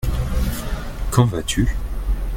Quand 1.11 1.25
vas-tu? 1.27 1.77